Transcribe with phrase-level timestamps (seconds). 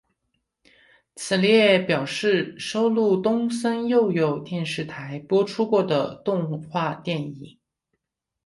[1.15, 4.43] 此列表示收录东森幼幼
[4.87, 7.59] 台播出过的动画电影。